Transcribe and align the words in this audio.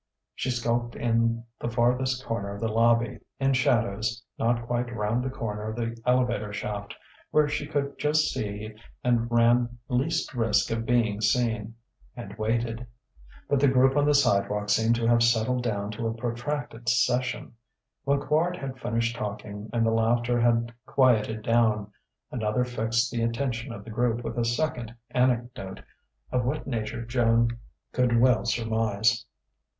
She 0.33 0.49
skulked 0.49 0.95
in 0.95 1.43
the 1.59 1.69
farthest 1.69 2.25
corner 2.25 2.55
of 2.55 2.59
the 2.59 2.67
lobby, 2.67 3.19
in 3.39 3.53
shadows, 3.53 4.23
not 4.39 4.65
quite 4.65 4.91
round 4.95 5.23
the 5.23 5.29
corner 5.29 5.69
of 5.69 5.75
the 5.75 5.95
elevator 6.07 6.51
shaft 6.51 6.95
where 7.29 7.47
she 7.47 7.67
could 7.67 7.99
just 7.99 8.33
see 8.33 8.73
and 9.03 9.29
ran 9.29 9.77
least 9.89 10.33
risk 10.33 10.71
of 10.71 10.87
being 10.87 11.21
seen 11.21 11.75
and 12.15 12.35
waited. 12.39 12.87
But 13.47 13.59
the 13.59 13.67
group 13.67 13.95
on 13.95 14.07
the 14.07 14.15
sidewalk 14.15 14.69
seemed 14.71 14.95
to 14.95 15.05
have 15.05 15.21
settled 15.21 15.61
down 15.61 15.91
to 15.91 16.07
a 16.07 16.15
protracted 16.15 16.89
session. 16.89 17.53
When 18.03 18.21
Quard 18.21 18.57
had 18.57 18.79
finished 18.81 19.15
talking, 19.15 19.69
and 19.71 19.85
the 19.85 19.91
laughter 19.91 20.39
had 20.41 20.73
quieted 20.87 21.43
down, 21.43 21.93
another 22.31 22.63
fixed 22.63 23.11
the 23.11 23.21
attention 23.21 23.71
of 23.71 23.83
the 23.83 23.91
group 23.91 24.23
with 24.23 24.35
a 24.39 24.45
second 24.45 24.95
anecdote, 25.11 25.81
of 26.31 26.43
what 26.43 26.65
nature 26.65 27.05
Joan 27.05 27.49
could 27.93 28.17
well 28.19 28.45
surmise. 28.45 29.25